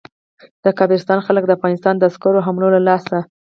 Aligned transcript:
د 0.63 0.65
کافرستان 0.79 1.19
خلک 1.27 1.43
د 1.45 1.51
افغانستان 1.57 1.95
د 1.97 2.03
عسکرو 2.09 2.45
حملو 2.45 2.67
له 2.75 2.81
لاسه. 2.87 3.17